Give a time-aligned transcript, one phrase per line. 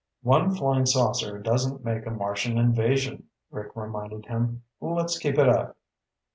[0.23, 4.63] "One flying saucer doesn't make a Martian invasion," Rick reminded him.
[4.79, 5.77] "Let's keep it up."